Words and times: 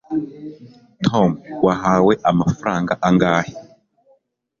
tom 1.05 1.29
wahaye 1.65 2.13
amafaranga 2.29 2.93
angahe 3.07 3.53